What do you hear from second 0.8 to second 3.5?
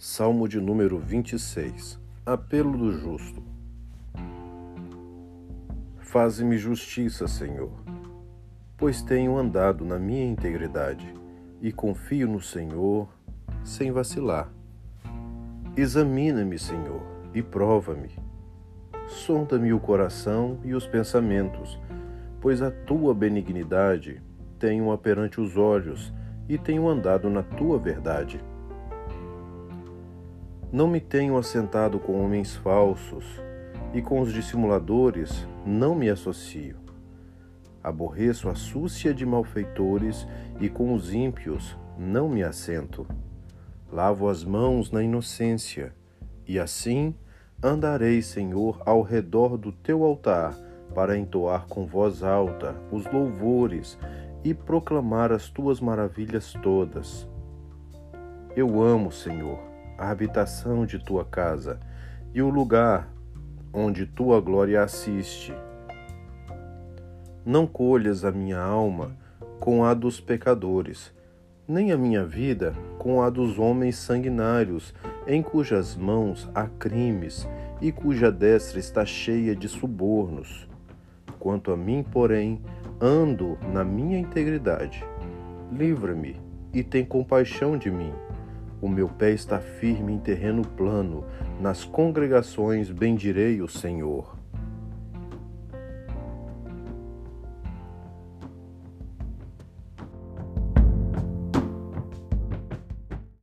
26 Apelo do Justo